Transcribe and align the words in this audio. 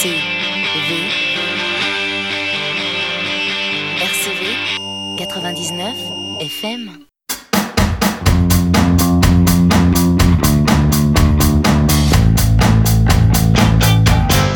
RCV. 0.00 0.14
RCV 4.00 4.46
99 5.18 5.94
FM. 6.40 6.90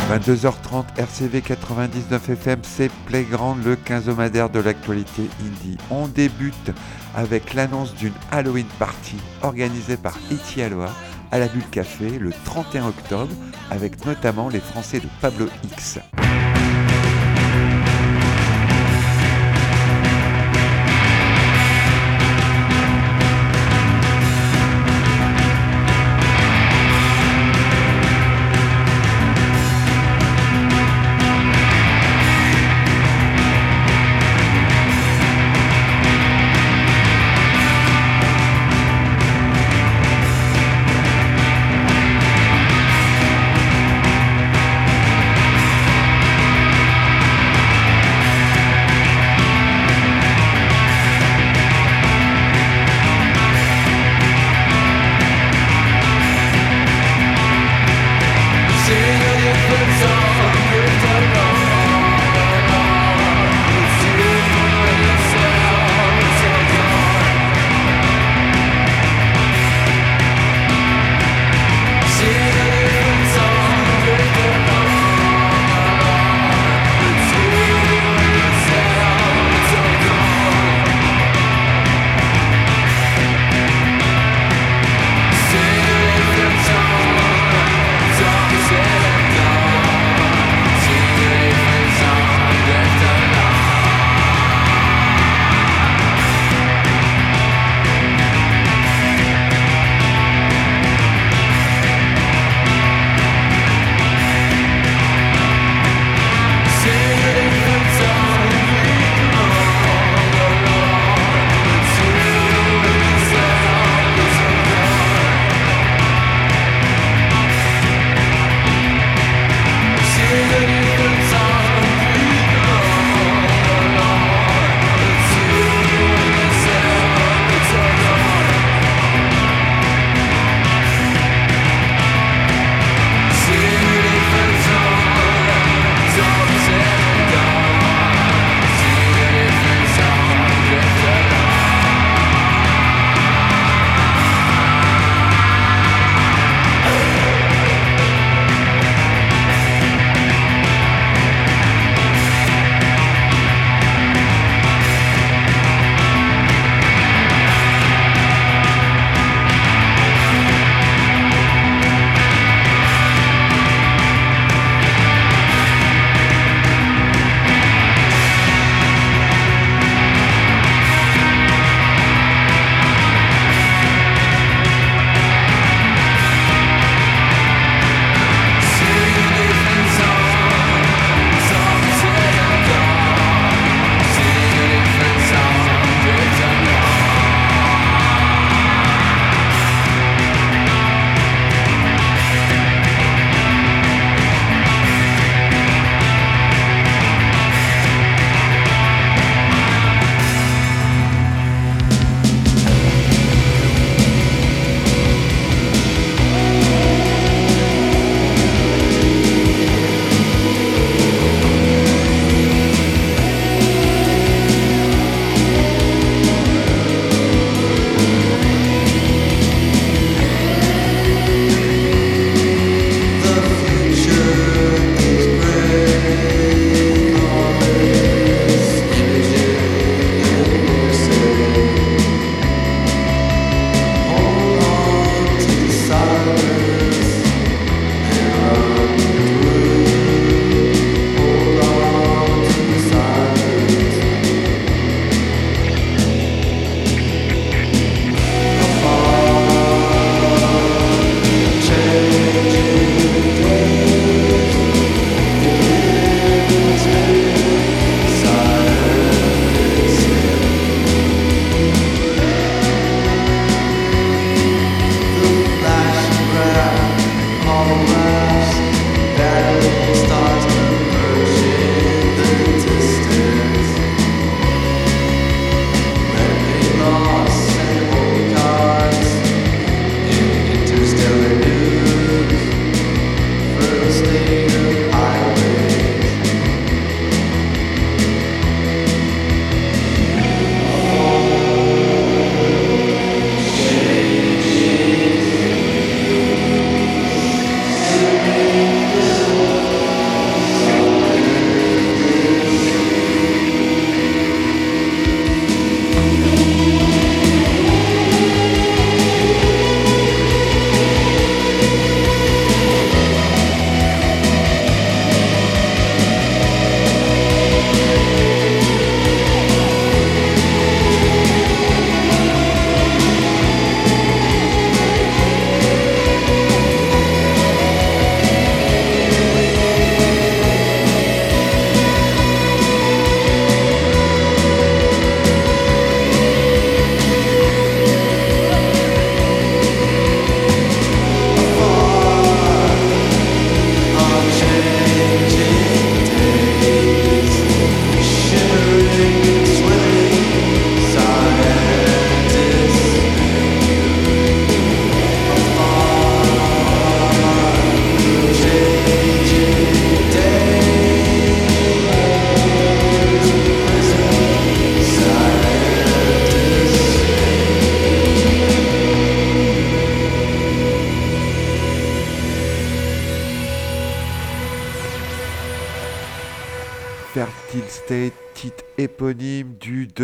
22h30 0.09 0.85
RCV 0.97 1.43
99 1.43 2.31
FM, 2.31 2.61
c'est 2.63 2.91
Playground, 3.05 3.63
le 3.67 3.77
quinzomadaire 3.77 4.49
de 4.49 4.61
l'actualité 4.61 5.29
indie. 5.43 5.77
On 5.91 6.09
débute 6.09 6.71
avec 7.15 7.53
l'annonce 7.53 7.95
d'une 7.95 8.15
Halloween 8.31 8.65
party 8.79 9.17
organisée 9.43 9.99
par 9.99 10.17
Eti 10.31 10.63
Aloha 10.63 10.95
à 11.35 11.39
la 11.41 11.49
Bulle 11.49 11.69
Café 11.69 12.21
le 12.21 12.31
31 12.45 12.87
octobre, 12.87 13.35
avec 13.69 14.07
notamment 14.07 14.49
les 14.49 14.61
Français 14.61 15.01
de 15.01 15.09
Pablo 15.21 15.49
X. 15.65 15.99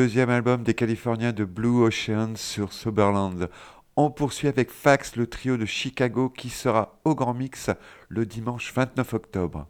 deuxième 0.00 0.30
album 0.30 0.62
des 0.62 0.72
Californiens 0.72 1.34
de 1.34 1.44
Blue 1.44 1.82
Ocean 1.82 2.34
sur 2.34 2.72
Soberland. 2.72 3.50
On 3.96 4.10
poursuit 4.10 4.48
avec 4.48 4.70
Fax, 4.70 5.14
le 5.16 5.26
trio 5.26 5.58
de 5.58 5.66
Chicago 5.66 6.30
qui 6.30 6.48
sera 6.48 6.98
au 7.04 7.14
Grand 7.14 7.34
Mix 7.34 7.68
le 8.08 8.24
dimanche 8.24 8.72
29 8.72 9.12
octobre. 9.12 9.66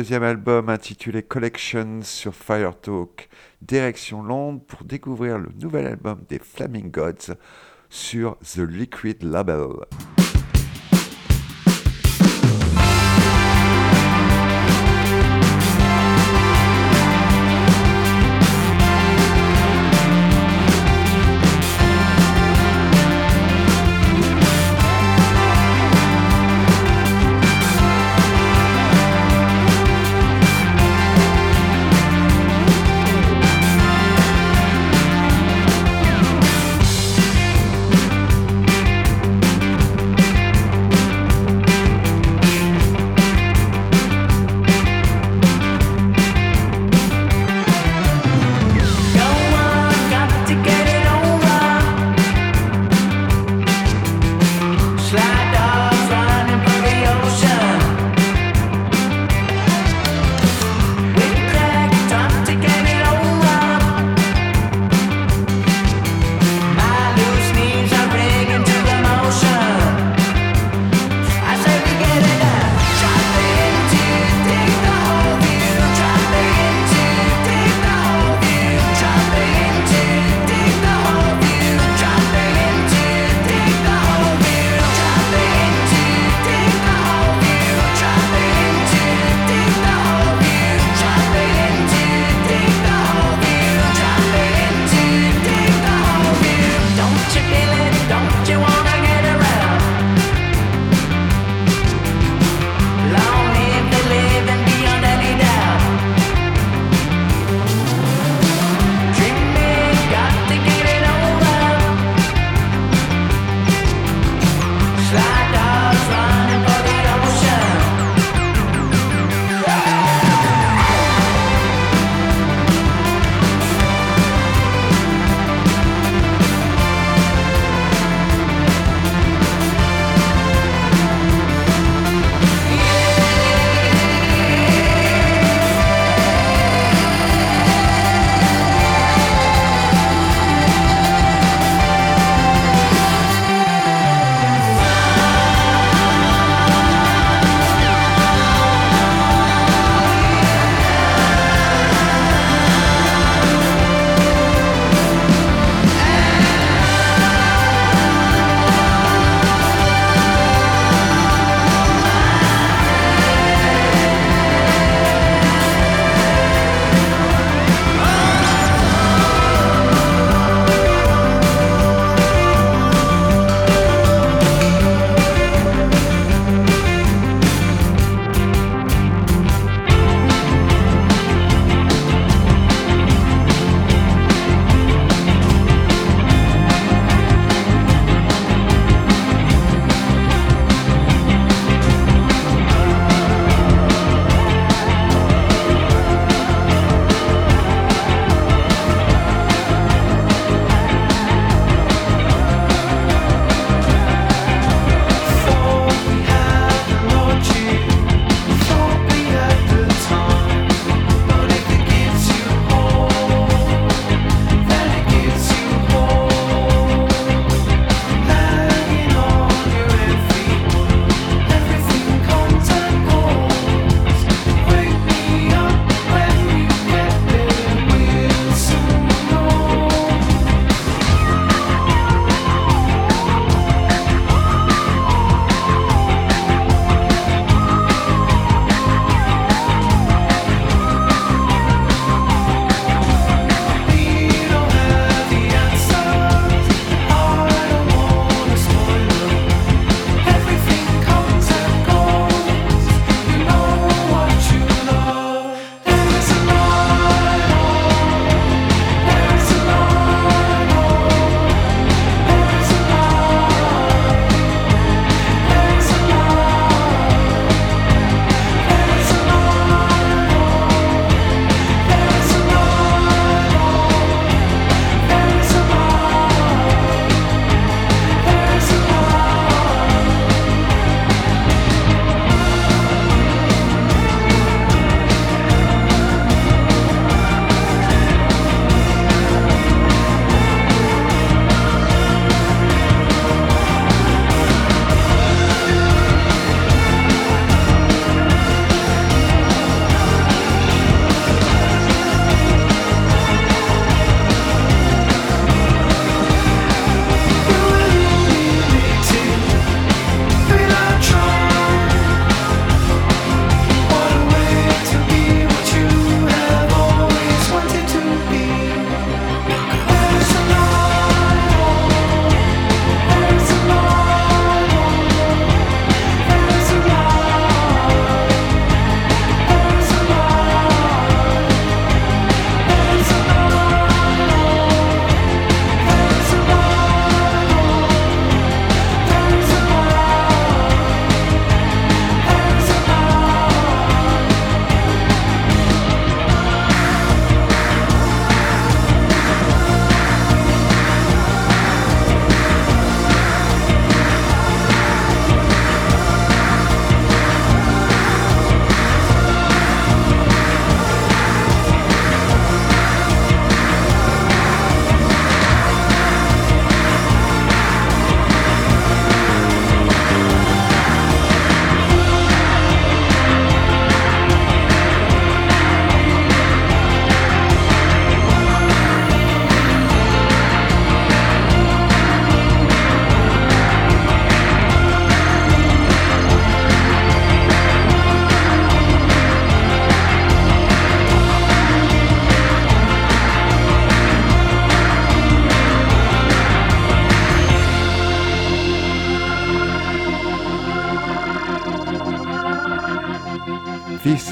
Deuxième 0.00 0.22
album 0.22 0.70
intitulé 0.70 1.22
Collections 1.22 2.00
sur 2.04 2.34
Fire 2.34 2.74
Talk. 2.80 3.28
Direction 3.60 4.22
Londres 4.22 4.62
pour 4.66 4.82
découvrir 4.84 5.36
le 5.36 5.50
nouvel 5.60 5.86
album 5.86 6.24
des 6.26 6.38
Flaming 6.38 6.90
Gods 6.90 7.34
sur 7.90 8.38
The 8.38 8.60
Liquid 8.60 9.22
Label. 9.22 9.68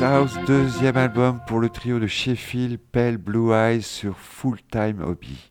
House, 0.01 0.39
deuxième 0.47 0.97
album 0.97 1.41
pour 1.49 1.59
le 1.59 1.69
trio 1.69 1.99
de 1.99 2.07
Sheffield, 2.07 2.79
Pale 2.93 3.17
Blue 3.17 3.53
Eyes 3.53 3.83
sur 3.83 4.17
Full 4.17 4.59
Time 4.71 5.03
Hobby. 5.03 5.51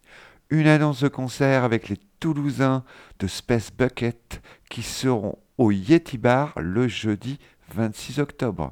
Une 0.50 0.68
annonce 0.68 1.02
de 1.02 1.10
concert 1.10 1.66
avec 1.66 1.90
les 1.90 1.98
Toulousains 2.22 2.84
de 3.20 3.28
Space 3.28 3.72
Bucket 3.78 4.42
qui 4.70 4.84
seront 4.84 5.38
au 5.58 5.72
Yeti 5.72 6.18
Bar 6.18 6.54
le 6.58 6.88
jeudi 6.88 7.40
26 7.74 8.20
octobre. 8.20 8.72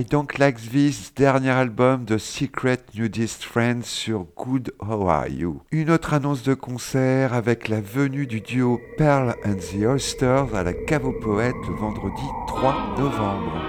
I 0.00 0.04
Don't 0.04 0.38
Like 0.38 0.56
This, 0.70 1.12
dernier 1.14 1.50
album 1.50 2.06
de 2.06 2.16
Secret 2.16 2.78
Nudist 2.94 3.44
Friends 3.44 3.82
sur 3.82 4.24
Good 4.34 4.72
How 4.80 5.10
Are 5.10 5.28
You. 5.28 5.60
Une 5.72 5.90
autre 5.90 6.14
annonce 6.14 6.42
de 6.42 6.54
concert 6.54 7.34
avec 7.34 7.68
la 7.68 7.82
venue 7.82 8.26
du 8.26 8.40
duo 8.40 8.80
Pearl 8.96 9.34
and 9.44 9.56
the 9.56 9.84
Oysters 9.84 10.54
à 10.54 10.62
la 10.62 10.72
Cave 10.72 11.04
aux 11.04 11.20
Poètes 11.20 11.54
le 11.68 11.74
vendredi 11.74 12.22
3 12.46 12.94
novembre. 12.96 13.59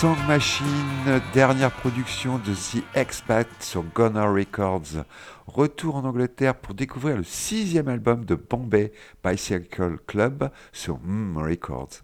Song 0.00 0.16
Machine, 0.26 1.20
dernière 1.34 1.70
production 1.70 2.38
de 2.38 2.54
The 2.54 2.82
Expat 2.94 3.46
sur 3.60 3.84
Gunner 3.94 4.28
Records. 4.28 5.04
Retour 5.46 5.96
en 5.96 6.06
Angleterre 6.06 6.54
pour 6.54 6.72
découvrir 6.72 7.18
le 7.18 7.22
sixième 7.22 7.88
album 7.88 8.24
de 8.24 8.34
Bombay 8.34 8.94
Bicycle 9.22 9.98
Club 10.06 10.50
sur 10.72 10.98
Mm 11.00 11.36
Records. 11.36 12.00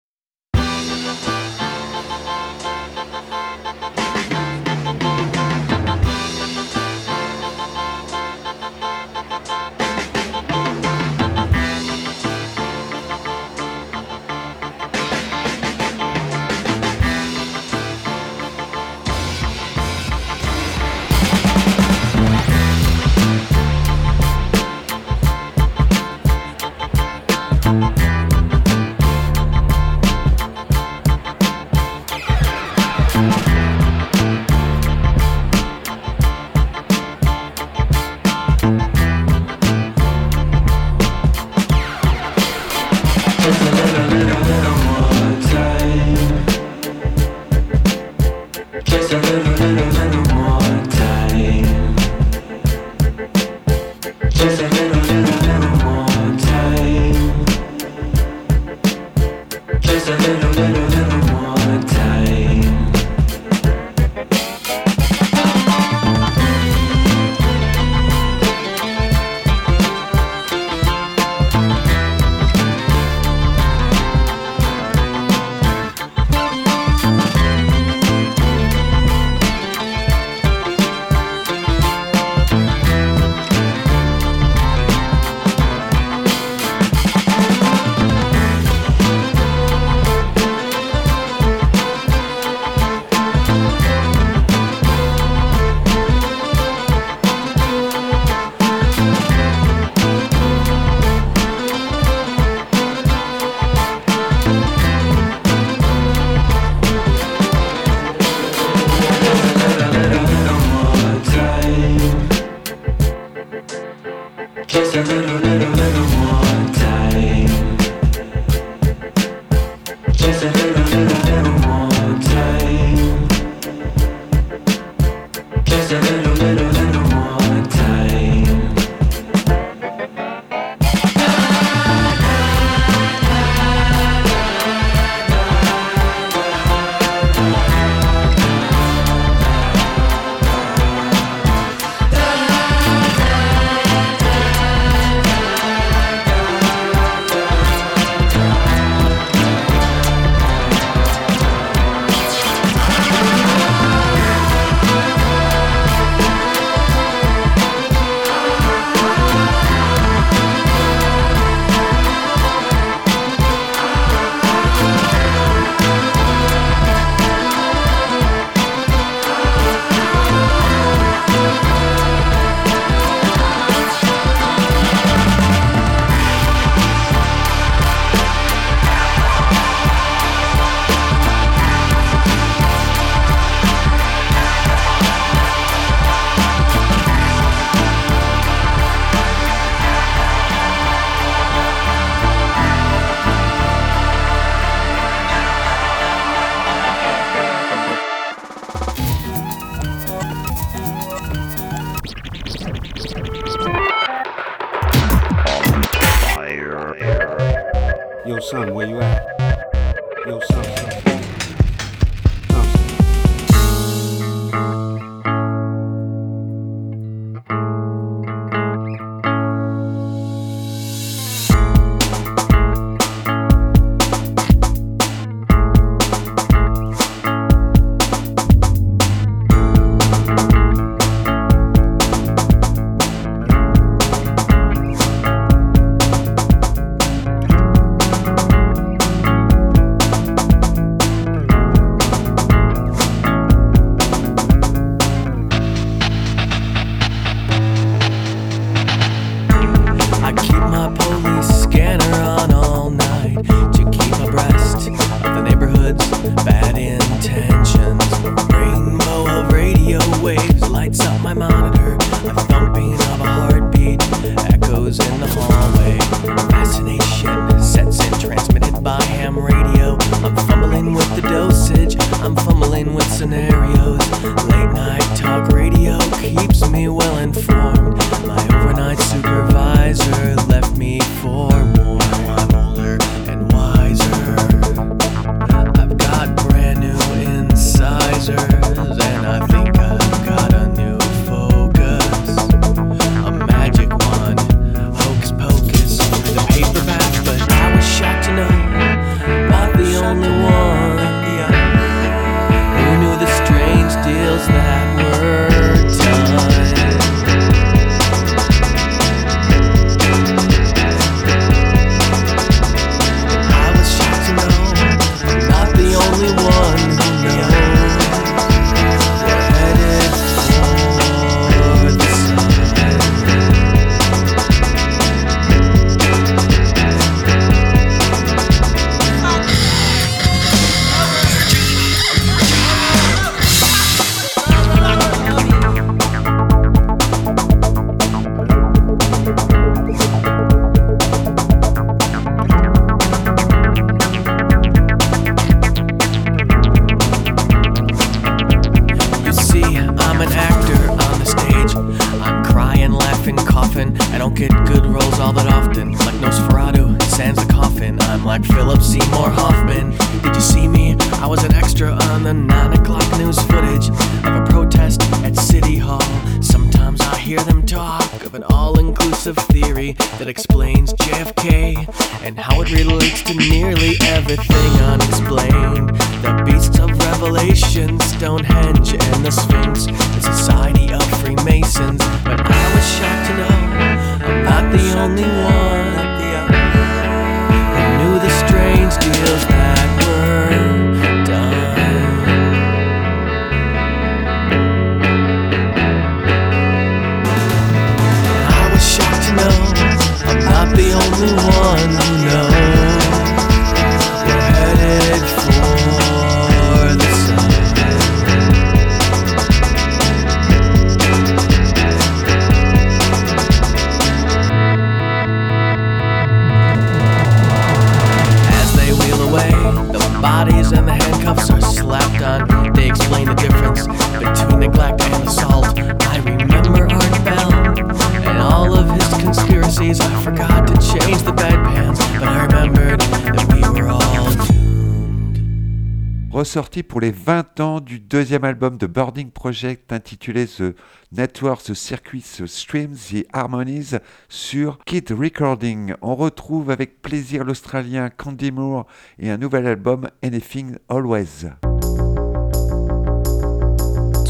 album 438.47 438.78
de 438.78 438.86
Burning 438.86 439.30
Project 439.30 439.92
intitulé 439.92 440.47
The 440.47 440.74
Network, 441.12 441.62
The 441.62 441.74
Circuit, 441.74 442.22
The 442.38 442.47
Streams, 442.47 442.97
The 443.11 443.26
Harmonies 443.32 443.99
sur 444.28 444.78
Kid 444.86 445.11
Recording. 445.11 445.94
On 446.01 446.14
retrouve 446.14 446.70
avec 446.70 447.03
plaisir 447.03 447.44
l'Australien 447.44 448.09
Candy 448.09 448.53
Moore 448.53 448.86
et 449.18 449.30
un 449.30 449.36
nouvel 449.36 449.66
album 449.66 450.09
Anything 450.22 450.76
Always. 450.88 451.47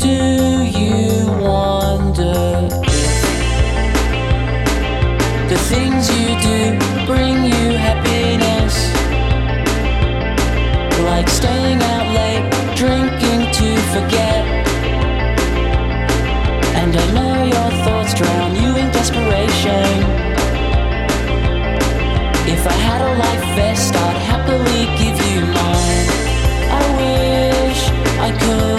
Do 0.00 0.08
you 0.08 1.26
wonder 1.40 2.68
the 5.48 5.58
things 5.68 6.08
you 6.10 6.34
do 6.40 6.78
bring 7.06 7.44
you 7.44 7.76
happiness? 7.76 8.92
Like 11.04 11.28
staying 11.28 11.82
out 11.82 12.08
late, 12.14 12.76
drinking. 12.76 13.25
forget. 13.94 14.44
And 16.80 16.92
I 16.96 17.06
know 17.16 17.34
your 17.54 17.70
thoughts 17.84 18.14
drown 18.14 18.54
you 18.62 18.70
in 18.82 18.90
desperation. 18.92 19.90
If 22.54 22.62
I 22.66 22.76
had 22.88 23.00
a 23.00 23.12
life 23.24 23.44
vest, 23.56 23.94
I'd 23.94 24.18
happily 24.30 24.82
give 25.00 25.18
you 25.30 25.40
mine. 25.58 26.06
I 26.78 26.82
wish 27.00 27.80
I 28.20 28.30
could. 28.40 28.75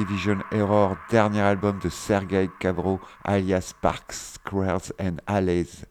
Division 0.00 0.38
Error, 0.50 0.96
dernier 1.10 1.42
album 1.42 1.78
de 1.78 1.90
Sergei 1.90 2.48
Kavro 2.58 3.00
alias 3.22 3.74
Parks, 3.82 4.14
Squares 4.14 4.94
and 4.98 5.16
Alleys. 5.26 5.84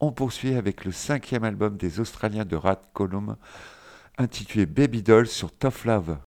On 0.00 0.10
poursuit 0.10 0.56
avec 0.56 0.84
le 0.84 0.90
cinquième 0.90 1.44
album 1.44 1.76
des 1.76 2.00
Australiens 2.00 2.44
de 2.44 2.56
Rat 2.56 2.82
Column, 2.92 3.36
intitulé 4.18 4.66
Baby 4.66 5.04
Doll 5.04 5.28
sur 5.28 5.52
Tough 5.52 5.84
Love. 5.84 6.18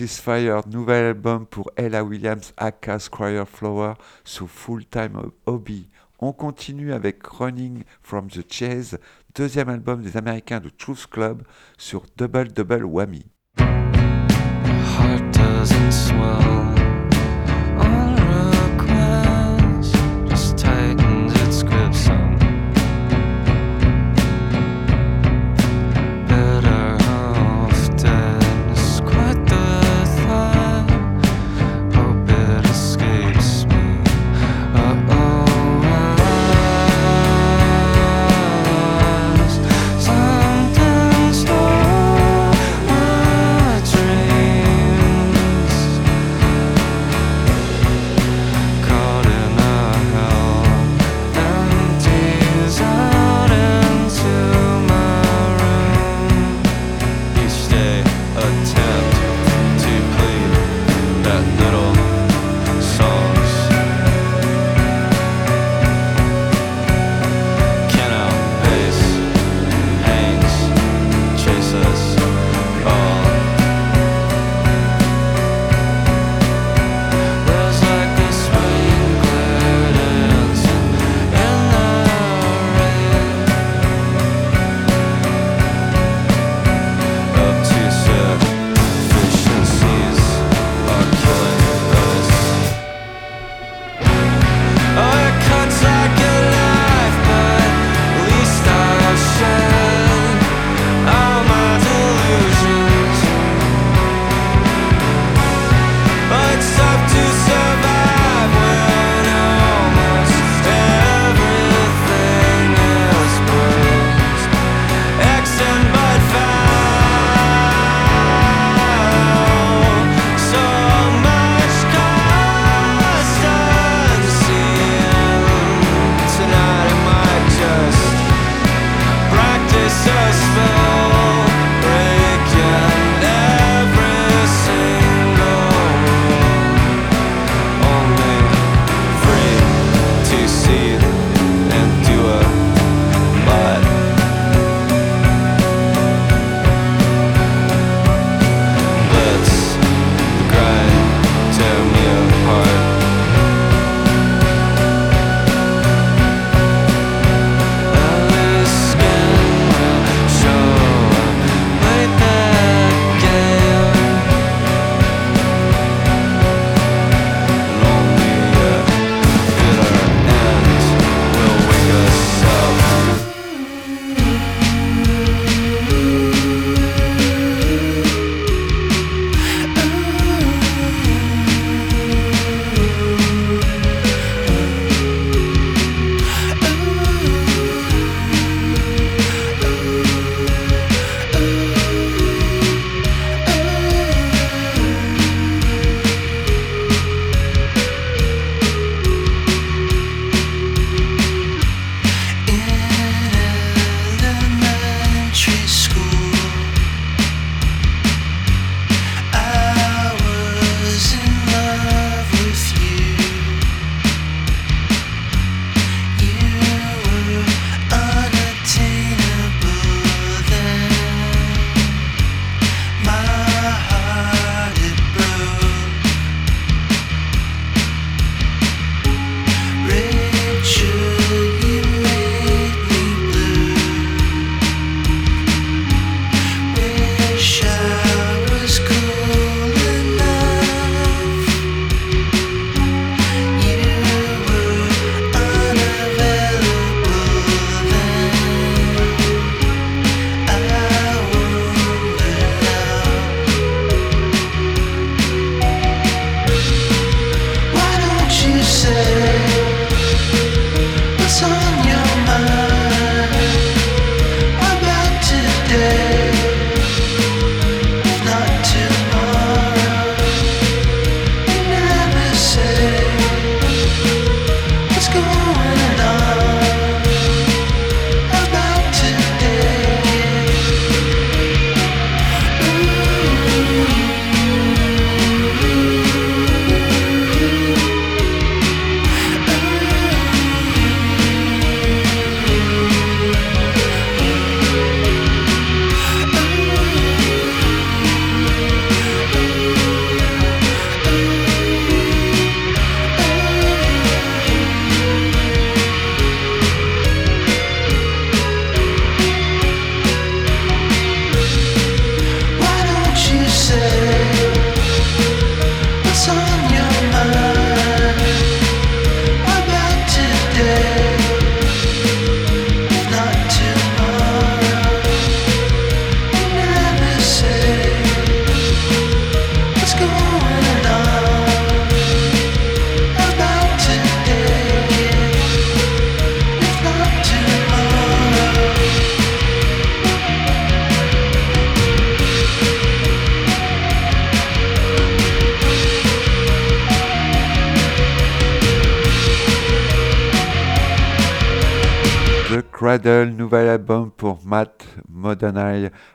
Is 0.00 0.20
Fire, 0.20 0.62
nouvel 0.68 1.04
album 1.04 1.46
pour 1.46 1.70
Ella 1.76 2.04
Williams 2.04 2.52
aka 2.56 2.98
Squire 2.98 3.46
Flower 3.46 3.94
sous 4.24 4.46
Full 4.46 4.84
Time 4.86 5.30
Hobby. 5.46 5.88
On 6.20 6.32
continue 6.32 6.92
avec 6.92 7.26
Running 7.26 7.84
from 8.02 8.28
the 8.28 8.44
Chase, 8.50 8.98
deuxième 9.34 9.68
album 9.68 10.02
des 10.02 10.16
Américains 10.16 10.60
de 10.60 10.68
Truth 10.68 11.06
Club 11.06 11.42
sur 11.76 12.04
Double 12.16 12.48
Double 12.52 12.84
Whammy. 12.84 13.26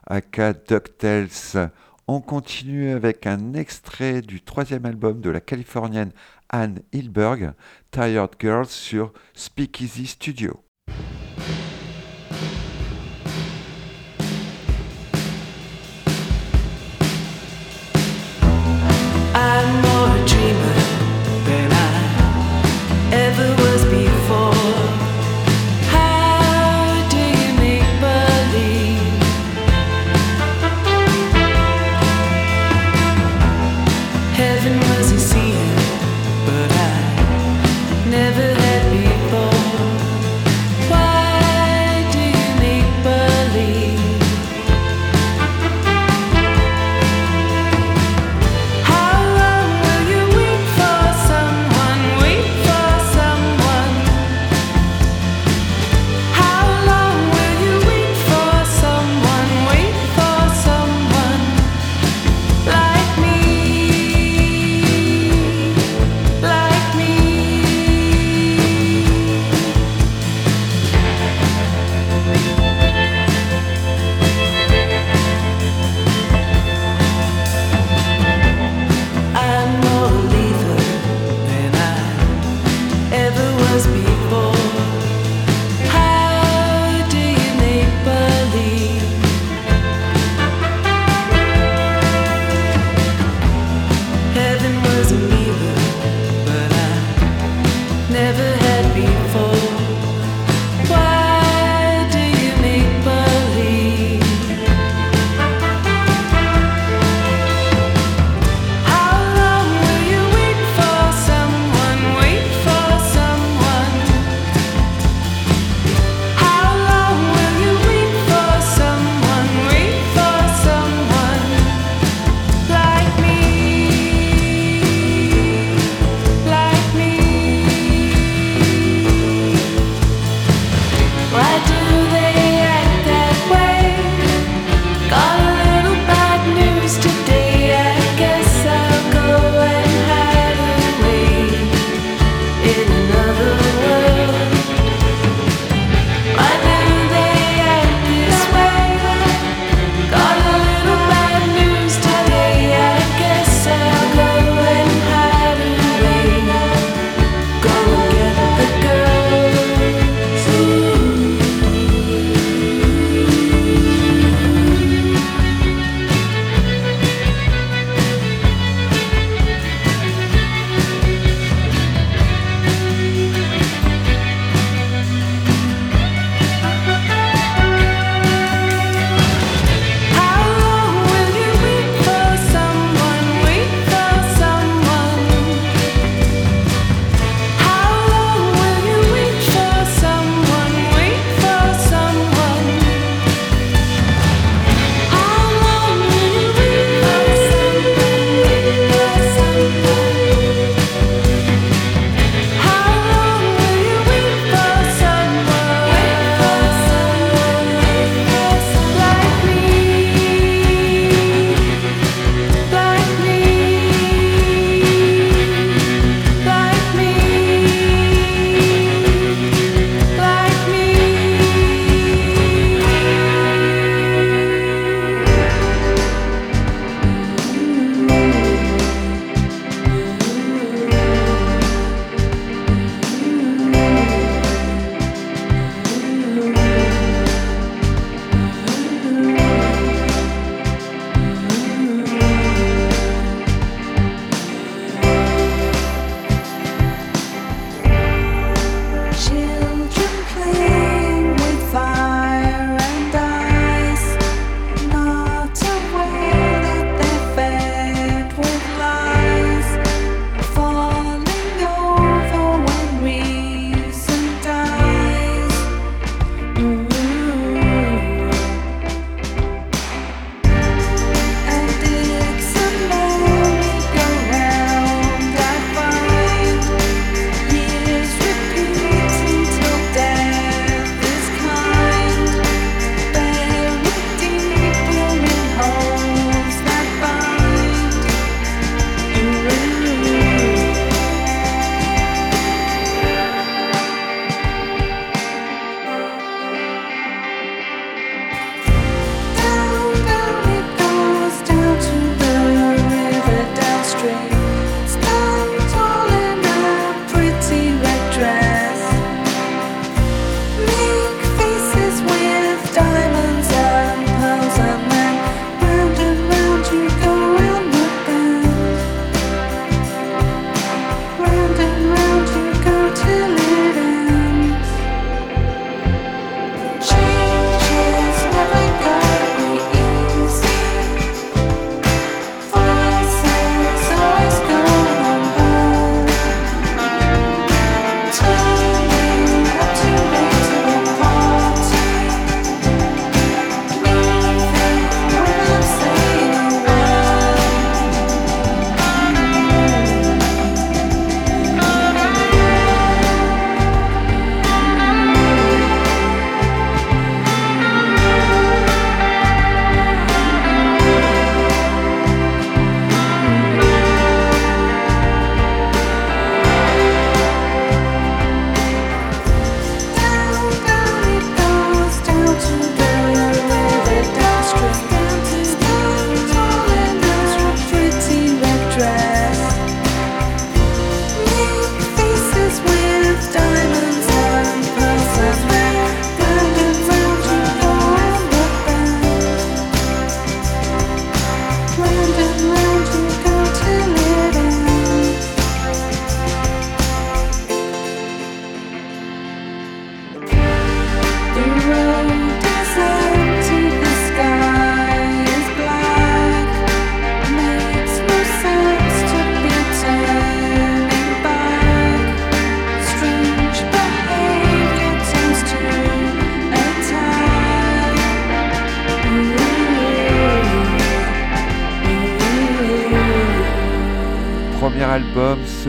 Aka 0.07 0.53
DuckTales. 0.53 1.69
On 2.07 2.21
continue 2.21 2.91
avec 2.91 3.25
un 3.25 3.53
extrait 3.53 4.21
du 4.21 4.41
troisième 4.41 4.85
album 4.85 5.21
de 5.21 5.29
la 5.29 5.41
californienne 5.41 6.11
Anne 6.49 6.79
Hilberg, 6.93 7.53
Tired 7.91 8.29
Girls 8.39 8.67
sur 8.67 9.11
Speakeasy 9.33 10.05
Studio. 10.05 10.63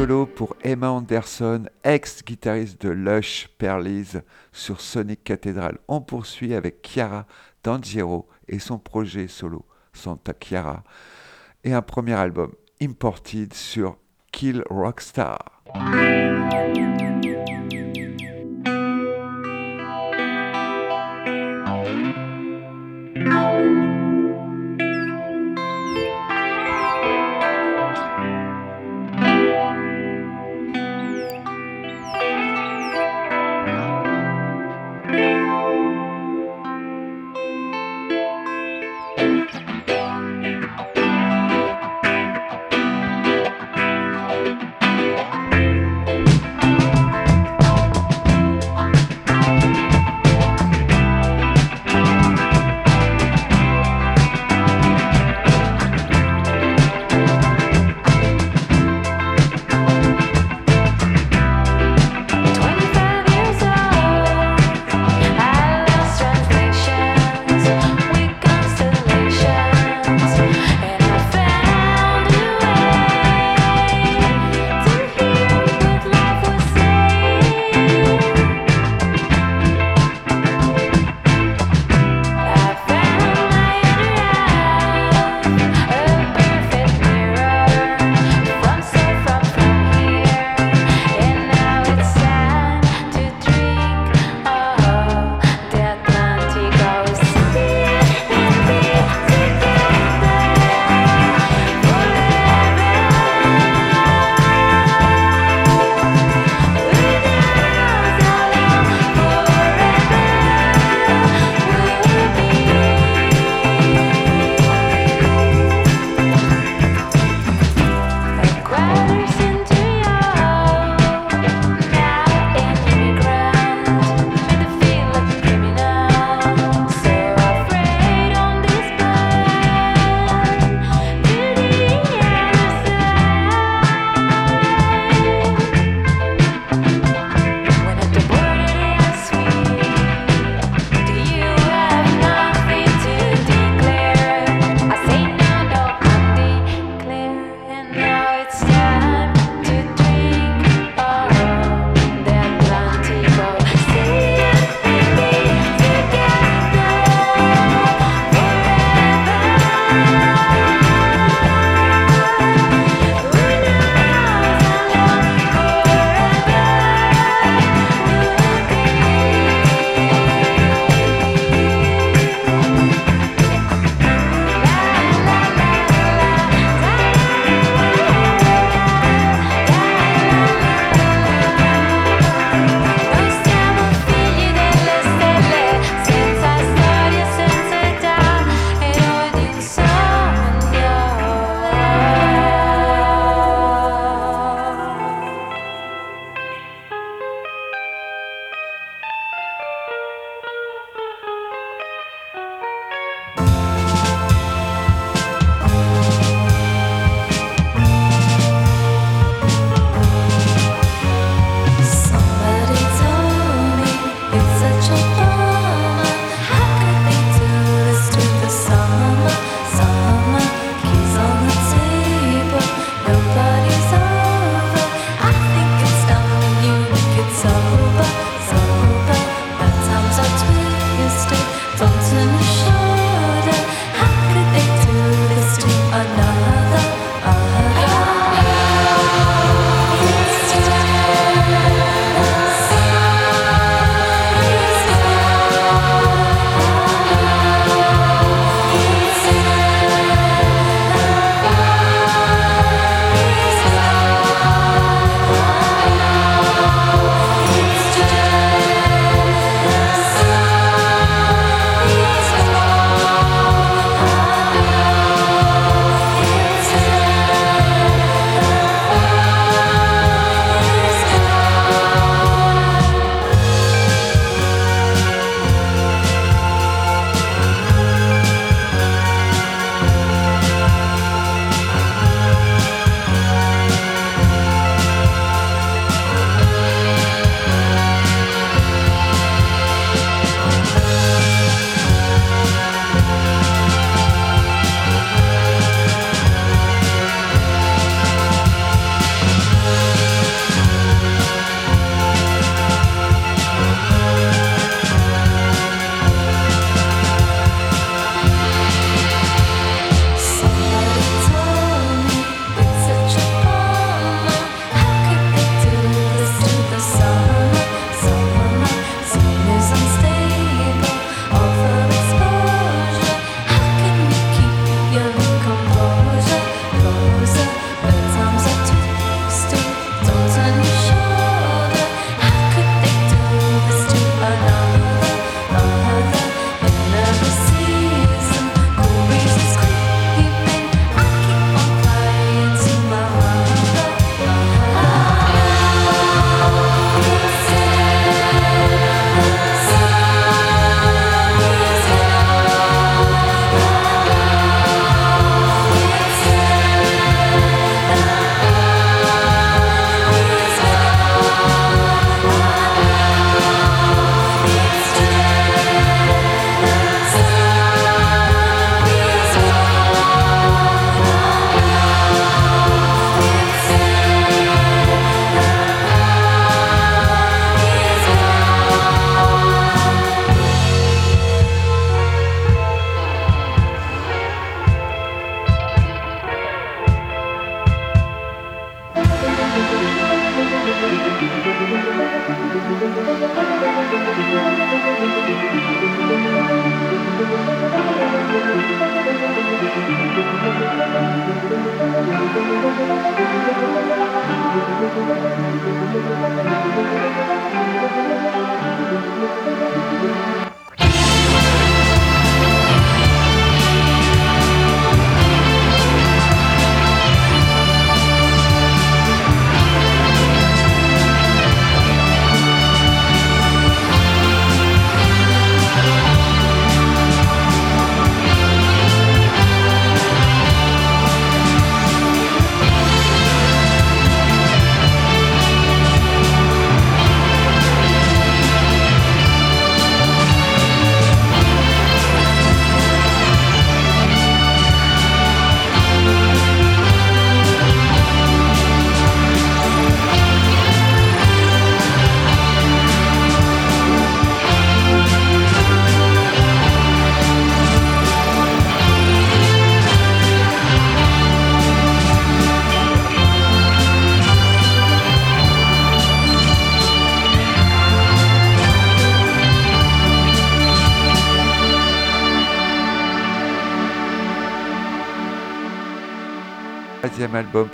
Pour 0.06 0.54
Emma 0.62 0.90
Anderson, 0.90 1.64
ex-guitariste 1.82 2.80
de 2.80 2.90
Lush 2.90 3.48
Perlies 3.58 4.20
sur 4.52 4.80
Sonic 4.80 5.24
Cathedral. 5.24 5.78
On 5.88 6.00
poursuit 6.00 6.54
avec 6.54 6.80
Chiara 6.86 7.26
D'Angelo 7.64 8.28
et 8.46 8.60
son 8.60 8.78
projet 8.78 9.26
solo 9.26 9.64
Santa 9.92 10.32
Chiara 10.32 10.84
et 11.64 11.72
un 11.72 11.82
premier 11.82 12.12
album 12.12 12.52
Imported 12.80 13.52
sur 13.52 13.96
Kill 14.30 14.62
Rockstar. 14.70 15.62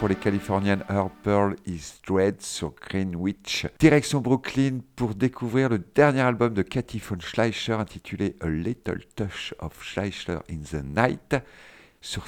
Pour 0.03 0.09
les 0.09 0.17
Californians 0.17 0.81
Her 0.89 1.11
Pearl 1.23 1.55
is 1.65 2.01
Dread 2.05 2.43
sur 2.43 2.75
Greenwich. 2.75 3.69
Direction 3.79 4.19
Brooklyn 4.19 4.81
pour 4.97 5.15
découvrir 5.15 5.69
le 5.69 5.79
dernier 5.79 6.23
album 6.23 6.55
de 6.55 6.63
Cathy 6.63 6.99
von 6.99 7.21
Schleicher 7.21 7.75
intitulé 7.75 8.35
A 8.41 8.49
Little 8.49 8.99
Touch 9.15 9.55
of 9.61 9.81
Schleicher 9.81 10.41
in 10.51 10.65
the 10.73 10.83
Night 10.83 11.37
sur 12.01 12.25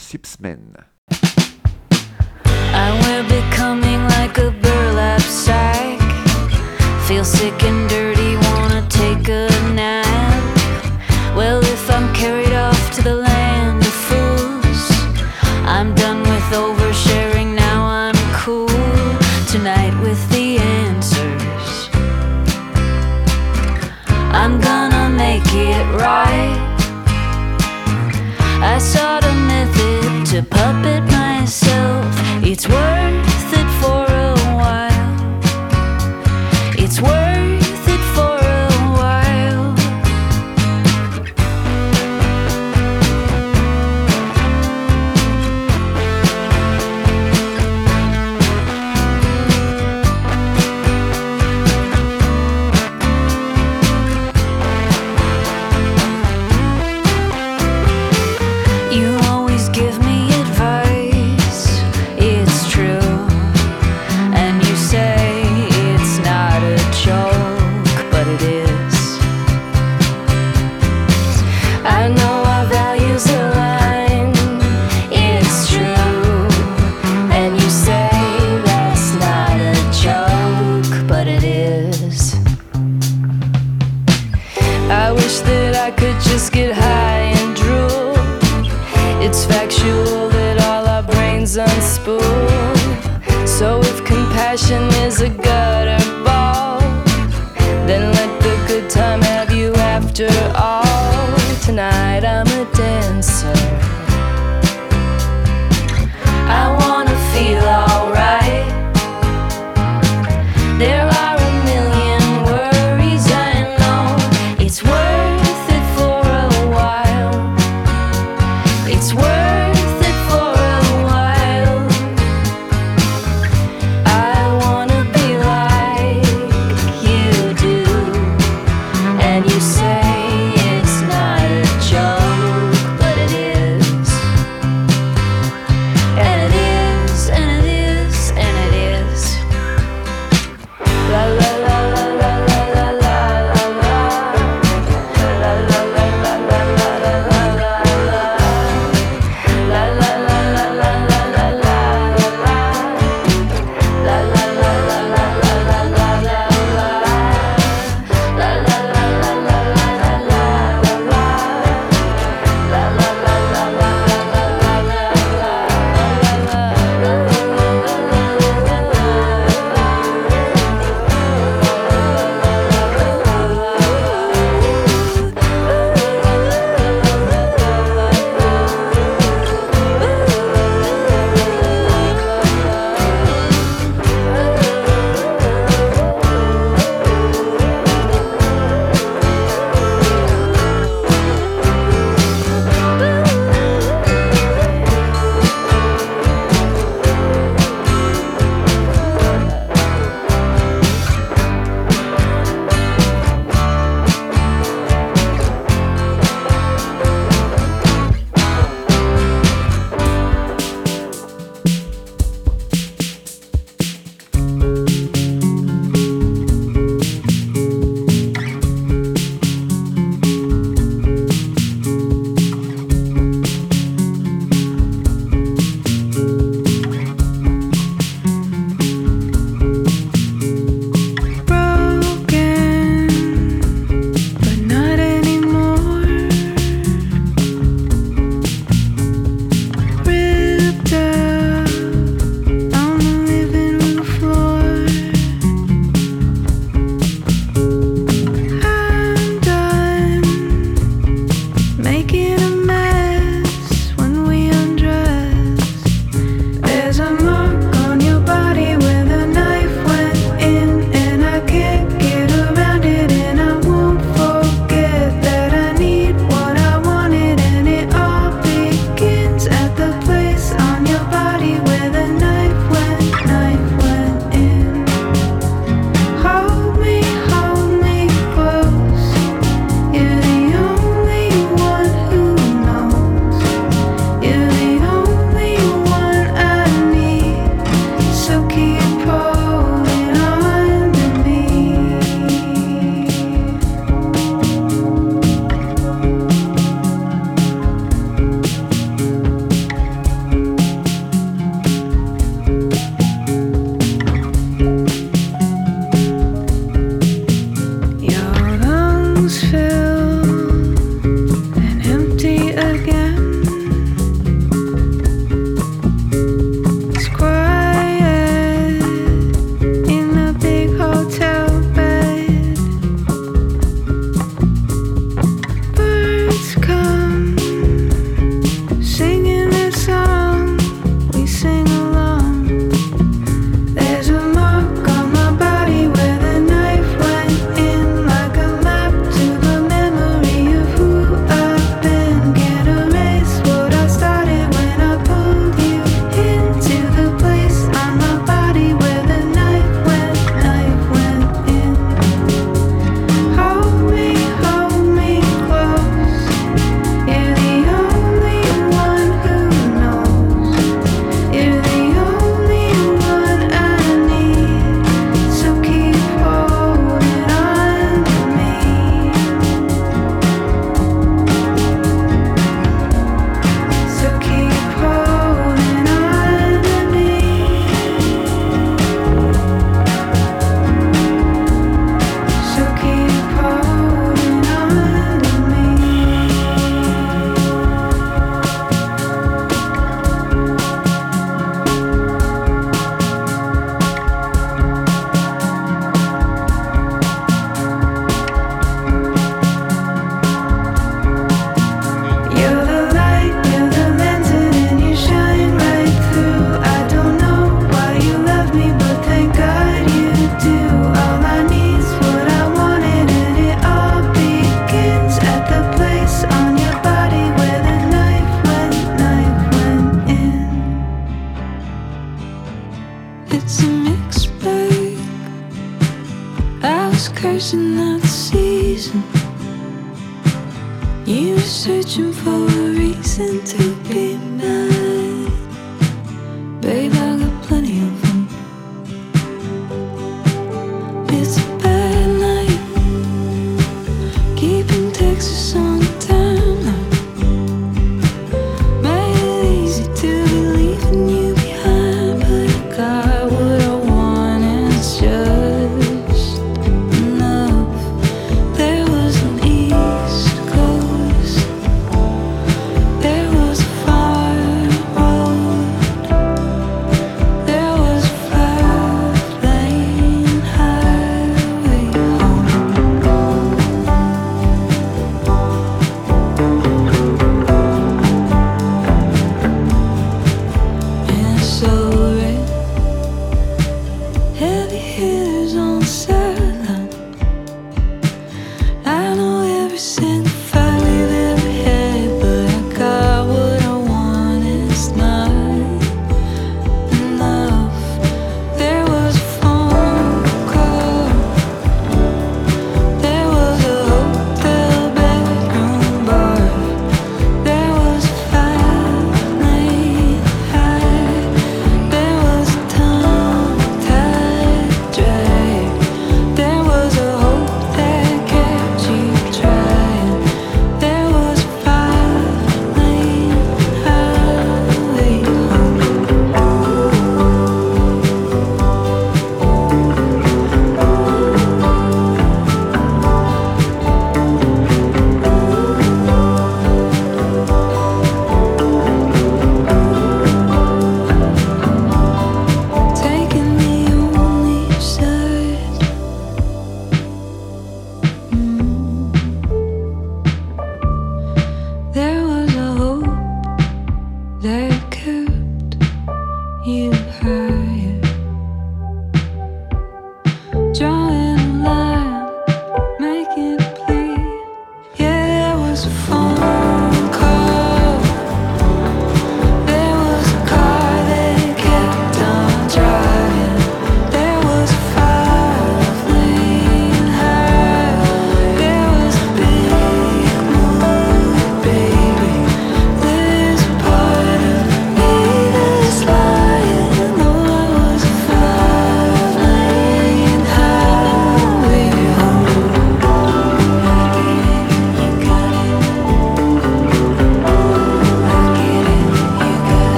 will 3.03 3.25
becoming 3.25 4.05
like 4.21 4.39
a 4.39 4.53
burlap. 4.63 5.21
Feel 7.09 7.25
sick 7.25 7.61
and 7.65 7.89
dirty, 7.89 8.37
wanna 8.37 8.87
take 8.89 9.29
a 9.29 9.49
nap. 9.75 10.07
Well, 11.35 11.59
if 11.59 11.91
I'm 11.91 12.15
carried 12.15 12.53
off 12.53 12.95
to 12.95 13.03
the 13.03 13.17
land 13.17 13.83
of 13.83 13.93
fools, 13.93 14.93
I'm 15.67 15.93
done 15.97 16.14
I 28.67 28.79
sought 28.79 29.25
a 29.25 29.35
method 29.35 30.27
to 30.31 30.43
puppet 30.43 31.14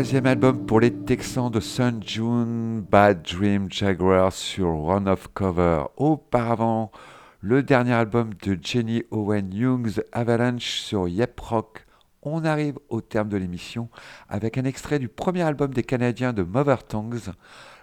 troisième 0.00 0.24
album 0.24 0.64
pour 0.64 0.80
les 0.80 0.94
Texans 0.94 1.50
de 1.50 1.60
Sun 1.60 2.02
June, 2.02 2.80
Bad 2.80 3.20
Dream 3.20 3.70
Jaguar 3.70 4.32
sur 4.32 4.84
Run 4.84 5.06
of 5.06 5.28
Cover. 5.34 5.82
Auparavant, 5.98 6.90
le 7.42 7.62
dernier 7.62 7.92
album 7.92 8.30
de 8.42 8.58
Jenny 8.62 9.02
Owen 9.10 9.52
Youngs, 9.52 10.00
Avalanche 10.12 10.80
sur 10.80 11.06
Yep 11.06 11.38
Rock. 11.40 11.84
On 12.22 12.46
arrive 12.46 12.78
au 12.88 13.02
terme 13.02 13.28
de 13.28 13.36
l'émission 13.36 13.90
avec 14.30 14.56
un 14.56 14.64
extrait 14.64 14.98
du 14.98 15.08
premier 15.08 15.42
album 15.42 15.74
des 15.74 15.82
Canadiens 15.82 16.32
de 16.32 16.44
Mother 16.44 16.82
Tongues, 16.82 17.34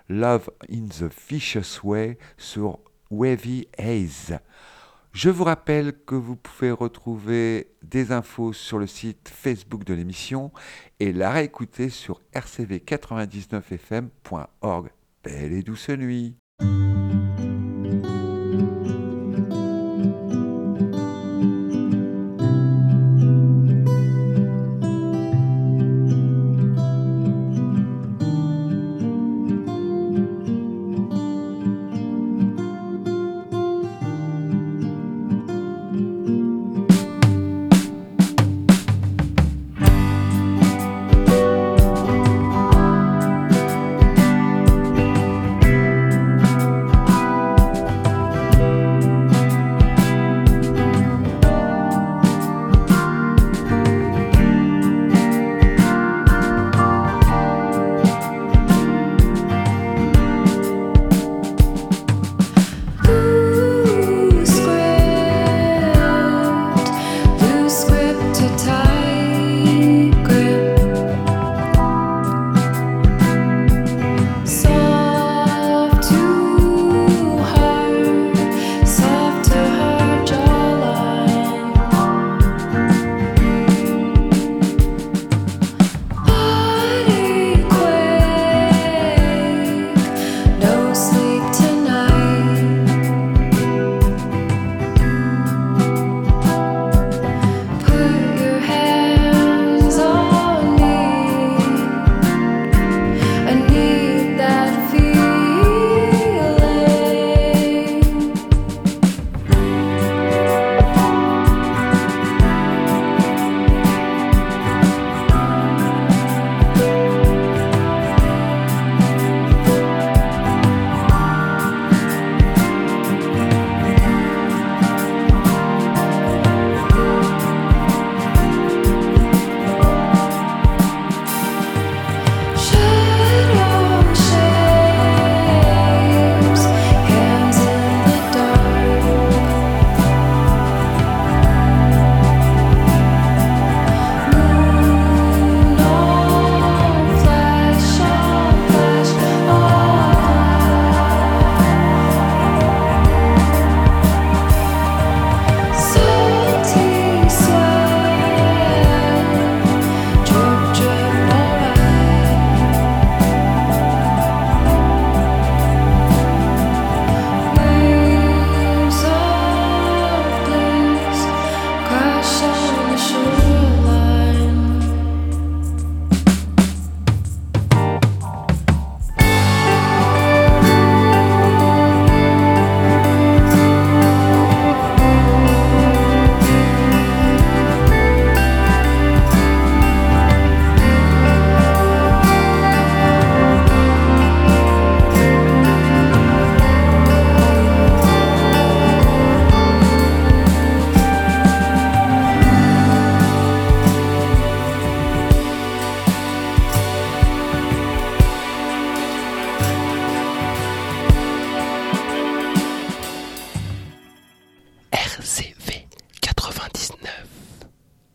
Love 0.10 0.50
in 0.74 0.88
the 0.88 1.14
Vicious 1.30 1.82
Way 1.84 2.18
sur 2.36 2.80
Wavy 3.12 3.68
Haze. 3.78 4.40
Je 5.18 5.30
vous 5.32 5.46
rappelle 5.46 5.94
que 6.06 6.14
vous 6.14 6.36
pouvez 6.36 6.70
retrouver 6.70 7.72
des 7.82 8.12
infos 8.12 8.54
sur 8.54 8.78
le 8.78 8.86
site 8.86 9.32
Facebook 9.34 9.84
de 9.84 9.96
l'émission 9.96 10.52
et 11.00 11.12
la 11.12 11.32
réécouter 11.32 11.90
sur 11.90 12.22
rcv99fm.org. 12.36 14.92
Belle 15.24 15.54
et 15.54 15.64
douce 15.64 15.90
nuit. 15.90 16.36